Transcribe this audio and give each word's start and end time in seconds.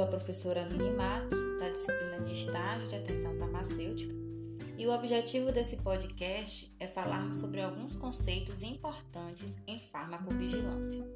sou 0.00 0.06
a 0.06 0.12
professora 0.12 0.62
Aline 0.62 0.92
Matos, 0.92 1.38
da 1.58 1.68
disciplina 1.68 2.20
de 2.20 2.32
estágio 2.32 2.88
de 2.88 2.96
atenção 2.96 3.36
farmacêutica, 3.36 4.14
e 4.78 4.86
o 4.86 4.94
objetivo 4.94 5.52
desse 5.52 5.76
podcast 5.76 6.74
é 6.80 6.86
falarmos 6.86 7.36
sobre 7.36 7.60
alguns 7.60 7.96
conceitos 7.96 8.62
importantes 8.62 9.62
em 9.66 9.78
farmacovigilância. 9.78 11.06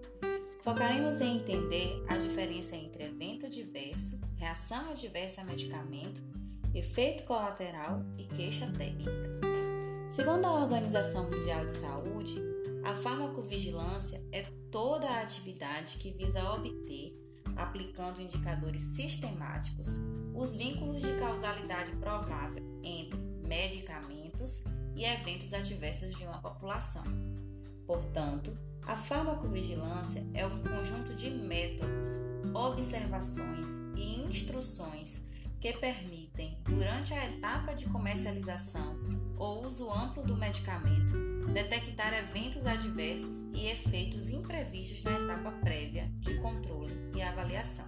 Focaremos 0.61 1.19
em 1.23 1.39
entender 1.39 2.05
a 2.09 2.19
diferença 2.19 2.77
entre 2.77 3.05
evento 3.05 3.47
adverso, 3.47 4.21
reação 4.37 4.91
adversa 4.91 5.41
a 5.41 5.45
medicamento, 5.45 6.23
efeito 6.75 7.23
colateral 7.23 8.03
e 8.19 8.25
queixa 8.25 8.71
técnica. 8.77 9.41
Segundo 10.11 10.45
a 10.45 10.61
Organização 10.61 11.31
Mundial 11.31 11.65
de 11.65 11.73
Saúde, 11.73 12.35
a 12.85 12.95
farmacovigilância 12.95 14.23
é 14.31 14.43
toda 14.71 15.09
a 15.09 15.23
atividade 15.23 15.97
que 15.97 16.11
visa 16.11 16.45
obter 16.53 17.24
aplicando 17.57 18.21
indicadores 18.21 18.83
sistemáticos, 18.83 19.89
os 20.35 20.57
vínculos 20.57 21.03
de 21.03 21.13
causalidade 21.17 21.93
provável 21.93 22.63
entre 22.83 23.19
medicamentos 23.47 24.65
e 24.97 25.05
eventos 25.05 25.53
adversos 25.53 26.17
de 26.17 26.25
uma 26.25 26.41
população. 26.41 27.05
Portanto, 27.87 28.57
a 28.87 28.97
farmacovigilância 28.97 30.27
é 30.35 30.47
um 30.47 30.63
conjunto 30.63 31.15
de 31.15 31.31
métodos, 31.31 32.07
observações 32.55 33.69
e 33.97 34.21
instruções 34.23 35.29
que 35.61 35.73
permitem, 35.73 36.59
durante 36.65 37.15
a 37.15 37.25
etapa 37.25 37.75
de 37.75 37.87
comercialização 37.87 38.99
ou 39.39 39.67
uso 39.67 39.91
amplo 39.91 40.23
do 40.23 40.37
medicamento, 40.37 41.15
detectar 41.53 42.13
eventos 42.13 42.67
adversos 42.67 43.51
e 43.55 43.67
efeitos 43.67 44.29
imprevistos 44.29 45.03
na 45.03 45.13
etapa 45.13 45.53
prévia 45.63 46.11
de 46.19 46.35
controle 46.41 46.95
e 47.15 47.23
avaliação. 47.23 47.87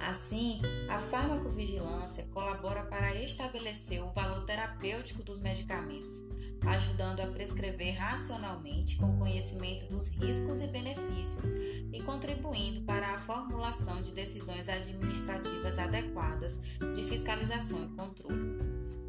Assim, 0.00 0.62
a 0.88 0.98
farmacovigilância 0.98 2.26
colabora 2.32 2.82
para 2.84 3.14
estabelecer 3.14 4.02
o 4.02 4.10
valor 4.12 4.44
terapêutico 4.46 5.22
dos 5.22 5.40
medicamentos, 5.40 6.14
ajudando 6.62 7.20
a 7.20 7.26
prescrever 7.26 7.98
racionalmente 7.98 8.96
com 8.96 9.18
conhecimento 9.18 9.86
dos 9.92 10.08
riscos 10.16 10.62
e 10.62 10.66
benefícios 10.68 11.52
e 11.92 12.02
contribuindo 12.02 12.80
para 12.82 13.14
a 13.14 13.18
formulação 13.18 14.00
de 14.00 14.12
decisões 14.12 14.68
administrativas 14.68 15.78
adequadas 15.78 16.60
de 16.94 17.04
fiscalização 17.04 17.84
e 17.84 17.88
controle. 17.96 18.58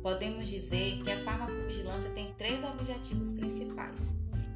Podemos 0.02 0.50
dizer 0.50 1.02
que 1.04 1.12
a 1.12 1.24
farmacovigilância 1.24 2.10
tem 2.12 2.34
três 2.34 2.64
objetivos 2.64 3.34
principais: 3.34 4.12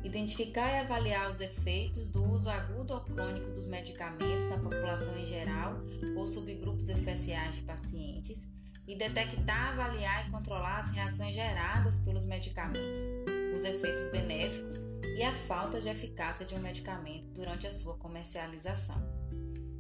identificar 0.06 0.72
e 0.72 0.80
avaliar 0.80 1.30
os 1.30 1.42
efeitos 1.42 2.10
do 2.10 2.24
uso 2.24 2.50
agudo 2.50 2.94
ou 2.94 3.02
crônico 3.02 3.52
dos 3.52 3.68
medicamentos 3.68 4.48
na 4.50 4.58
população 4.58 5.18
em 5.18 5.26
geral 5.26 5.82
ou 6.16 6.28
subgrupos 6.28 6.90
especiais 6.90 7.56
de 7.56 7.62
pacientes, 7.64 8.48
e 8.88 8.96
detectar, 8.96 9.72
avaliar 9.72 10.28
e 10.28 10.32
controlar 10.32 10.82
as 10.82 10.92
reações 10.92 11.34
geradas 11.34 12.00
pelos 12.00 12.26
medicamentos, 12.26 13.00
os 13.56 13.64
efeitos 13.64 14.12
benéficos 14.12 14.80
e 15.18 15.24
a 15.24 15.34
falta 15.34 15.82
de 15.82 15.90
eficácia 15.90 16.46
de 16.46 16.54
um 16.54 16.60
medicamento 16.60 17.32
durante 17.34 17.66
a 17.66 17.72
sua 17.72 17.98
comercialização. 17.98 19.02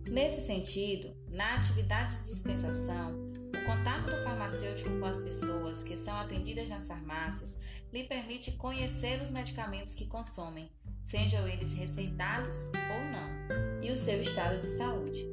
Nesse 0.07 0.45
sentido, 0.45 1.15
na 1.29 1.55
atividade 1.55 2.17
de 2.17 2.25
dispensação, 2.25 3.24
contato 3.65 4.05
do 4.05 4.23
farmacêutico 4.23 4.99
com 4.99 5.05
as 5.05 5.19
pessoas 5.19 5.83
que 5.83 5.97
são 5.97 6.15
atendidas 6.17 6.69
nas 6.69 6.87
farmácias 6.87 7.57
lhe 7.91 8.03
permite 8.03 8.51
conhecer 8.53 9.21
os 9.21 9.31
medicamentos 9.31 9.95
que 9.95 10.05
consomem, 10.05 10.71
sejam 11.03 11.47
eles 11.47 11.71
receitados 11.73 12.71
ou 12.73 13.05
não, 13.11 13.81
e 13.83 13.91
o 13.91 13.97
seu 13.97 14.21
estado 14.21 14.61
de 14.61 14.67
saúde. 14.67 15.25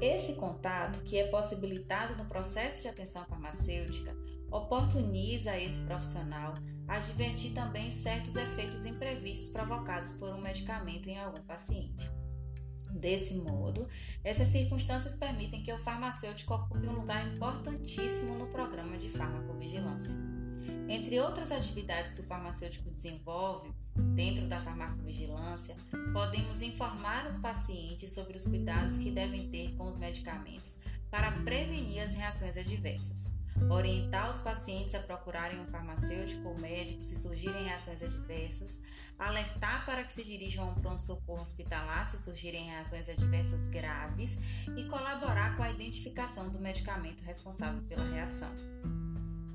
Esse 0.00 0.34
contato, 0.34 1.02
que 1.04 1.18
é 1.18 1.26
possibilitado 1.28 2.16
no 2.16 2.28
processo 2.28 2.82
de 2.82 2.88
atenção 2.88 3.24
farmacêutica, 3.24 4.14
oportuniza 4.50 5.50
a 5.52 5.60
esse 5.60 5.82
profissional 5.82 6.54
advertir 6.86 7.52
também 7.52 7.90
certos 7.90 8.36
efeitos 8.36 8.86
imprevistos 8.86 9.48
provocados 9.48 10.12
por 10.12 10.30
um 10.30 10.40
medicamento 10.40 11.08
em 11.08 11.18
algum 11.18 11.42
paciente. 11.42 12.08
Desse 12.90 13.34
modo, 13.34 13.86
essas 14.24 14.48
circunstâncias 14.48 15.16
permitem 15.16 15.62
que 15.62 15.72
o 15.72 15.78
farmacêutico 15.78 16.54
ocupe 16.54 16.86
um 16.86 16.92
lugar 16.92 17.26
importantíssimo 17.28 18.34
no 18.36 18.46
programa 18.46 18.96
de 18.96 19.10
farmacovigilância. 19.10 20.16
Entre 20.88 21.18
outras 21.20 21.50
atividades 21.50 22.14
que 22.14 22.20
o 22.20 22.24
farmacêutico 22.24 22.90
desenvolve 22.90 23.72
dentro 24.14 24.46
da 24.46 24.58
farmacovigilância, 24.60 25.76
podemos 26.12 26.62
informar 26.62 27.26
os 27.26 27.38
pacientes 27.38 28.12
sobre 28.12 28.36
os 28.36 28.46
cuidados 28.46 28.98
que 28.98 29.10
devem 29.10 29.48
ter 29.50 29.74
com 29.76 29.86
os 29.86 29.96
medicamentos 29.96 30.80
para 31.10 31.32
prevenir 31.42 32.02
as 32.02 32.12
reações 32.12 32.56
adversas. 32.56 33.45
Orientar 33.70 34.30
os 34.30 34.40
pacientes 34.40 34.94
a 34.94 35.00
procurarem 35.00 35.60
um 35.60 35.66
farmacêutico 35.66 36.48
ou 36.48 36.60
médico 36.60 37.04
se 37.04 37.16
surgirem 37.16 37.64
reações 37.64 38.02
adversas, 38.02 38.82
alertar 39.18 39.84
para 39.84 40.04
que 40.04 40.12
se 40.12 40.22
dirijam 40.22 40.68
a 40.68 40.70
um 40.70 40.74
pronto-socorro 40.74 41.42
hospitalar 41.42 42.06
se 42.06 42.22
surgirem 42.22 42.66
reações 42.66 43.08
adversas 43.08 43.66
graves 43.68 44.38
e 44.76 44.84
colaborar 44.84 45.56
com 45.56 45.62
a 45.62 45.70
identificação 45.70 46.48
do 46.48 46.60
medicamento 46.60 47.22
responsável 47.22 47.82
pela 47.82 48.04
reação. 48.04 48.54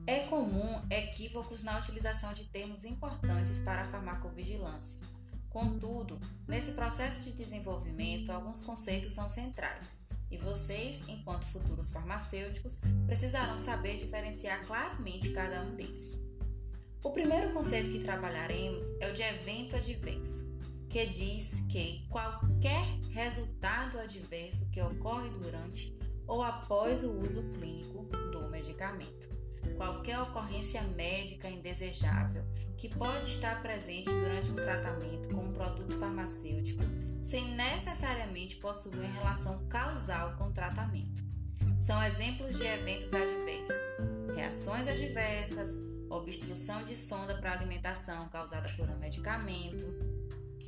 É 0.05 0.21
comum 0.21 0.81
equívocos 0.89 1.63
na 1.63 1.77
utilização 1.77 2.33
de 2.33 2.45
termos 2.45 2.83
importantes 2.83 3.59
para 3.59 3.81
a 3.81 3.85
farmacovigilância. 3.85 4.99
Contudo, 5.49 6.19
nesse 6.47 6.71
processo 6.71 7.21
de 7.21 7.33
desenvolvimento, 7.33 8.31
alguns 8.31 8.61
conceitos 8.61 9.13
são 9.13 9.29
centrais 9.29 10.00
e 10.31 10.37
vocês, 10.37 11.07
enquanto 11.07 11.45
futuros 11.45 11.91
farmacêuticos, 11.91 12.79
precisarão 13.05 13.59
saber 13.59 13.97
diferenciar 13.97 14.65
claramente 14.65 15.31
cada 15.31 15.61
um 15.61 15.75
deles. 15.75 16.25
O 17.03 17.11
primeiro 17.11 17.51
conceito 17.53 17.91
que 17.91 17.99
trabalharemos 17.99 18.85
é 18.99 19.09
o 19.09 19.13
de 19.13 19.23
evento 19.23 19.75
adverso, 19.75 20.55
que 20.89 21.05
diz 21.05 21.53
que 21.69 22.07
qualquer 22.09 22.85
resultado 23.11 23.99
adverso 23.99 24.69
que 24.69 24.81
ocorre 24.81 25.29
durante 25.31 25.95
ou 26.27 26.41
após 26.41 27.03
o 27.03 27.19
uso 27.19 27.43
clínico 27.53 28.03
do 28.31 28.49
medicamento 28.49 29.40
qualquer 29.81 30.19
ocorrência 30.21 30.83
médica 30.83 31.49
indesejável 31.49 32.43
que 32.77 32.87
pode 32.87 33.31
estar 33.31 33.63
presente 33.63 34.11
durante 34.11 34.51
um 34.51 34.55
tratamento 34.55 35.27
com 35.29 35.41
um 35.41 35.51
produto 35.51 35.97
farmacêutico 35.97 36.83
sem 37.23 37.55
necessariamente 37.55 38.57
possuir 38.57 39.09
relação 39.11 39.65
causal 39.67 40.35
com 40.37 40.49
o 40.49 40.51
tratamento. 40.51 41.23
São 41.79 42.01
exemplos 42.03 42.59
de 42.59 42.63
eventos 42.63 43.11
adversos: 43.11 44.35
reações 44.35 44.87
adversas, 44.87 45.75
obstrução 46.11 46.83
de 46.85 46.95
sonda 46.95 47.33
para 47.39 47.53
alimentação 47.53 48.29
causada 48.29 48.69
por 48.77 48.87
um 48.87 48.99
medicamento, 48.99 49.83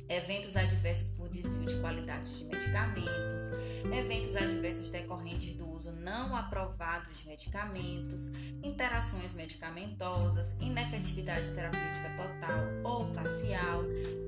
eventos 0.08 0.56
adversos 0.56 1.10
por 1.10 1.28
desvio 1.28 1.66
de 1.66 1.80
qualidade 1.80 2.28
de 2.38 2.44
medicamentos, 2.44 3.52
eventos 3.92 4.36
adversos 4.36 4.90
decorrentes 4.90 5.54
do 5.54 5.68
uso 5.68 5.92
não 5.92 6.36
aprovado 6.36 7.10
de 7.12 7.26
medicamentos, 7.26 8.32
interações 8.62 9.32
medicamentosas, 9.34 10.58
inefetividade 10.60 11.50
terapêutica 11.54 12.10
total 12.10 12.64
ou 12.84 13.12
parcial, 13.12 13.82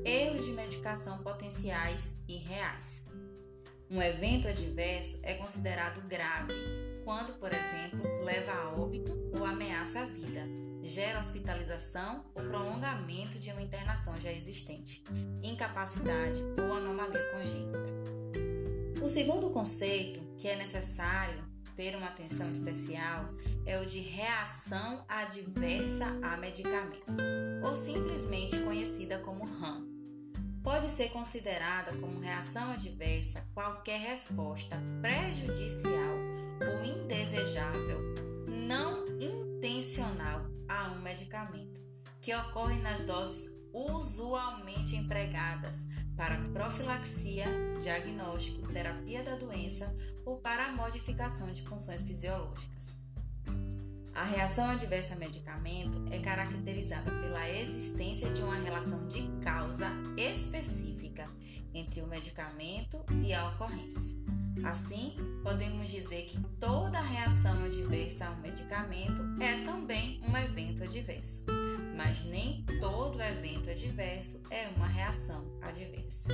erros 0.04 0.44
de 0.44 0.52
medicação 0.52 1.18
potenciais 1.18 2.16
e 2.26 2.36
reais. 2.36 3.06
Um 3.88 4.02
evento 4.02 4.48
adverso 4.48 5.20
é 5.22 5.34
considerado 5.34 6.00
grave 6.08 6.54
quando, 7.04 7.38
por 7.38 7.52
exemplo, 7.52 8.02
leva 8.24 8.50
a 8.50 8.72
óbito 8.72 9.12
ou 9.38 9.44
ameaça 9.44 10.00
a 10.00 10.06
vida 10.06 10.65
gera 10.86 11.18
hospitalização 11.18 12.24
ou 12.34 12.42
prolongamento 12.42 13.38
de 13.38 13.50
uma 13.50 13.62
internação 13.62 14.18
já 14.20 14.32
existente, 14.32 15.02
incapacidade 15.42 16.42
ou 16.56 16.74
anomalia 16.74 17.32
congênita. 17.32 17.96
O 19.02 19.08
segundo 19.08 19.50
conceito 19.50 20.20
que 20.38 20.48
é 20.48 20.56
necessário 20.56 21.44
ter 21.74 21.94
uma 21.94 22.06
atenção 22.06 22.50
especial 22.50 23.26
é 23.66 23.78
o 23.78 23.84
de 23.84 23.98
reação 23.98 25.04
adversa 25.08 26.06
a 26.22 26.36
medicamentos, 26.36 27.16
ou 27.62 27.74
simplesmente 27.74 28.58
conhecida 28.60 29.18
como 29.18 29.44
RAM. 29.44 29.86
Pode 30.62 30.90
ser 30.90 31.10
considerada 31.10 31.96
como 31.98 32.18
reação 32.18 32.72
adversa 32.72 33.46
qualquer 33.52 34.00
resposta 34.00 34.76
prejudicial 35.00 36.16
ou 36.60 36.84
indesejável, 36.84 38.00
não 38.48 39.04
intencional 39.20 40.55
um 40.90 41.00
medicamento, 41.00 41.80
que 42.20 42.34
ocorre 42.34 42.80
nas 42.80 43.00
doses 43.00 43.64
usualmente 43.72 44.96
empregadas 44.96 45.86
para 46.16 46.38
profilaxia, 46.50 47.46
diagnóstico, 47.82 48.66
terapia 48.72 49.22
da 49.22 49.36
doença 49.36 49.94
ou 50.24 50.38
para 50.38 50.66
a 50.66 50.72
modificação 50.72 51.52
de 51.52 51.62
funções 51.62 52.02
fisiológicas. 52.02 52.96
A 54.14 54.24
reação 54.24 54.70
adversa 54.70 55.12
a 55.12 55.18
medicamento 55.18 56.02
é 56.10 56.18
caracterizada 56.18 57.10
pela 57.10 57.50
existência 57.50 58.32
de 58.32 58.42
uma 58.42 58.56
relação 58.56 59.06
de 59.08 59.28
causa 59.42 59.90
específica 60.16 61.30
entre 61.74 62.00
o 62.00 62.06
medicamento 62.06 63.04
e 63.22 63.34
a 63.34 63.50
ocorrência. 63.50 64.10
Assim, 64.64 65.14
podemos 65.42 65.90
dizer 65.90 66.22
que 66.22 66.40
toda 66.58 66.98
reação 66.98 67.66
é 69.40 69.64
também 69.64 70.20
um 70.28 70.36
evento 70.36 70.82
adverso, 70.82 71.46
mas 71.96 72.24
nem 72.24 72.64
todo 72.80 73.20
evento 73.20 73.70
adverso 73.70 74.46
é 74.50 74.68
uma 74.68 74.86
reação 74.86 75.46
adversa. 75.62 76.28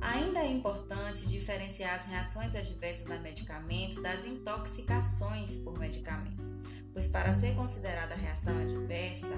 Ainda 0.00 0.40
é 0.40 0.48
importante 0.48 1.26
diferenciar 1.26 1.94
as 1.94 2.06
reações 2.06 2.54
adversas 2.54 3.10
a 3.10 3.18
medicamento 3.18 4.00
das 4.00 4.24
intoxicações 4.24 5.58
por 5.58 5.78
medicamentos, 5.78 6.54
pois 6.92 7.08
para 7.08 7.32
ser 7.32 7.54
considerada 7.54 8.14
reação 8.14 8.56
adversa, 8.60 9.34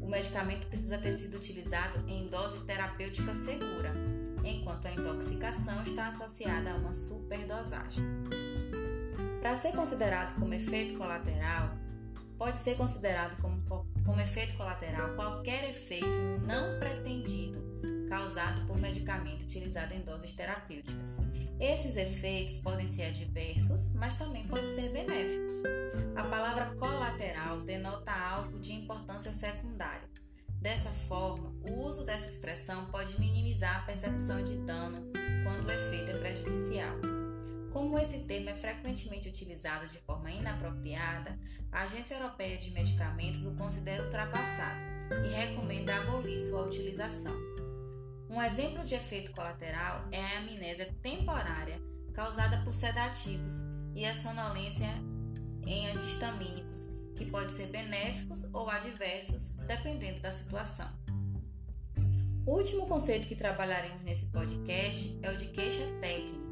o 0.00 0.08
medicamento 0.08 0.66
precisa 0.66 0.98
ter 0.98 1.14
sido 1.14 1.36
utilizado 1.36 2.04
em 2.06 2.28
dose 2.28 2.60
terapêutica 2.64 3.34
segura, 3.34 3.92
enquanto 4.44 4.86
a 4.86 4.92
intoxicação 4.92 5.82
está 5.82 6.08
associada 6.08 6.72
a 6.72 6.76
uma 6.76 6.92
superdosagem. 6.92 8.04
Para 9.46 9.54
ser 9.54 9.76
considerado 9.76 10.34
como 10.40 10.52
efeito 10.54 10.98
colateral, 10.98 11.70
pode 12.36 12.58
ser 12.58 12.76
considerado 12.76 13.40
como, 13.40 13.62
como 14.04 14.20
efeito 14.20 14.56
colateral 14.56 15.14
qualquer 15.14 15.70
efeito 15.70 16.18
não 16.44 16.80
pretendido 16.80 17.64
causado 18.08 18.66
por 18.66 18.76
medicamento 18.76 19.44
utilizado 19.44 19.94
em 19.94 20.00
doses 20.00 20.34
terapêuticas. 20.34 21.18
Esses 21.60 21.96
efeitos 21.96 22.58
podem 22.58 22.88
ser 22.88 23.04
adversos, 23.04 23.94
mas 23.94 24.16
também 24.16 24.48
podem 24.48 24.64
ser 24.64 24.90
benéficos. 24.90 25.62
A 26.16 26.24
palavra 26.24 26.74
colateral 26.74 27.60
denota 27.60 28.10
algo 28.10 28.58
de 28.58 28.72
importância 28.72 29.32
secundária. 29.32 30.08
Dessa 30.60 30.90
forma, 30.90 31.54
o 31.62 31.84
uso 31.84 32.04
dessa 32.04 32.28
expressão 32.28 32.86
pode 32.86 33.20
minimizar 33.20 33.76
a 33.76 33.82
percepção 33.82 34.42
de 34.42 34.56
dano 34.56 35.08
quando 35.44 35.68
o 35.68 35.70
efeito 35.70 36.10
é 36.10 36.18
prejudicial. 36.18 36.96
Como 37.76 37.98
esse 37.98 38.20
termo 38.20 38.48
é 38.48 38.54
frequentemente 38.54 39.28
utilizado 39.28 39.86
de 39.86 39.98
forma 39.98 40.30
inapropriada, 40.30 41.38
a 41.70 41.82
Agência 41.82 42.14
Europeia 42.14 42.56
de 42.56 42.70
Medicamentos 42.70 43.44
o 43.44 43.54
considera 43.54 44.02
ultrapassado 44.02 44.80
e 45.26 45.28
recomenda 45.28 45.94
abolir 45.94 46.40
sua 46.40 46.62
utilização. 46.62 47.36
Um 48.30 48.40
exemplo 48.40 48.82
de 48.82 48.94
efeito 48.94 49.30
colateral 49.32 50.08
é 50.10 50.18
a 50.24 50.38
amnésia 50.38 50.90
temporária 51.02 51.78
causada 52.14 52.62
por 52.64 52.74
sedativos 52.74 53.52
e 53.94 54.06
a 54.06 54.14
sonolência 54.14 54.88
em 55.66 55.90
antihistamínicos, 55.90 56.78
que 57.14 57.26
pode 57.26 57.52
ser 57.52 57.66
benéficos 57.66 58.54
ou 58.54 58.70
adversos, 58.70 59.58
dependendo 59.66 60.20
da 60.20 60.32
situação. 60.32 60.88
O 62.46 62.54
último 62.54 62.86
conceito 62.86 63.28
que 63.28 63.36
trabalharemos 63.36 64.02
nesse 64.02 64.24
podcast 64.30 65.18
é 65.22 65.30
o 65.30 65.36
de 65.36 65.48
queixa 65.48 65.84
técnica, 66.00 66.45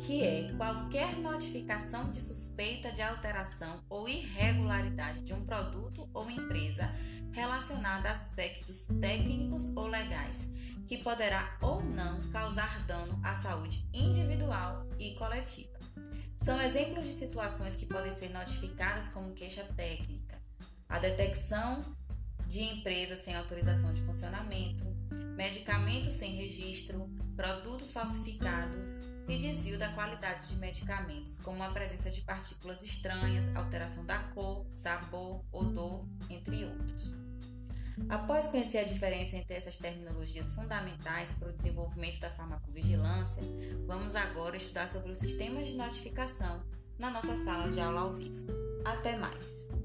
que 0.00 0.24
é 0.24 0.50
qualquer 0.56 1.16
notificação 1.18 2.10
de 2.10 2.20
suspeita 2.20 2.90
de 2.90 3.02
alteração 3.02 3.82
ou 3.88 4.08
irregularidade 4.08 5.20
de 5.22 5.34
um 5.34 5.44
produto 5.44 6.08
ou 6.14 6.30
empresa 6.30 6.90
relacionada 7.32 8.08
a 8.08 8.12
aspectos 8.12 8.86
técnicos 9.00 9.76
ou 9.76 9.86
legais 9.86 10.48
que 10.88 10.98
poderá 10.98 11.56
ou 11.60 11.82
não 11.82 12.20
causar 12.30 12.84
dano 12.86 13.20
à 13.22 13.34
saúde 13.34 13.88
individual 13.92 14.86
e 14.98 15.14
coletiva. 15.14 15.78
São 16.42 16.60
exemplos 16.60 17.04
de 17.04 17.12
situações 17.12 17.76
que 17.76 17.86
podem 17.86 18.10
ser 18.10 18.30
notificadas 18.30 19.10
como 19.10 19.34
queixa 19.34 19.62
técnica: 19.76 20.40
a 20.88 20.98
detecção 20.98 21.82
de 22.48 22.62
empresas 22.62 23.20
sem 23.20 23.36
autorização 23.36 23.94
de 23.94 24.00
funcionamento, 24.00 24.84
medicamentos 25.40 26.16
sem 26.16 26.32
registro, 26.32 27.08
produtos 27.34 27.92
falsificados 27.92 29.00
e 29.26 29.38
desvio 29.38 29.78
da 29.78 29.88
qualidade 29.88 30.46
de 30.48 30.56
medicamentos, 30.56 31.38
como 31.38 31.62
a 31.62 31.70
presença 31.70 32.10
de 32.10 32.20
partículas 32.20 32.84
estranhas, 32.84 33.48
alteração 33.56 34.04
da 34.04 34.18
cor, 34.34 34.66
sabor, 34.74 35.42
odor, 35.50 36.04
entre 36.28 36.66
outros. 36.66 37.14
Após 38.10 38.48
conhecer 38.48 38.78
a 38.80 38.84
diferença 38.84 39.34
entre 39.34 39.56
essas 39.56 39.78
terminologias 39.78 40.52
fundamentais 40.52 41.32
para 41.38 41.48
o 41.48 41.52
desenvolvimento 41.54 42.20
da 42.20 42.28
farmacovigilância, 42.28 43.42
vamos 43.86 44.14
agora 44.14 44.58
estudar 44.58 44.88
sobre 44.90 45.10
os 45.10 45.18
sistemas 45.18 45.68
de 45.68 45.74
notificação 45.74 46.62
na 46.98 47.10
nossa 47.10 47.34
sala 47.38 47.70
de 47.70 47.80
aula 47.80 48.02
ao 48.02 48.12
vivo. 48.12 48.44
Até 48.84 49.16
mais! 49.16 49.79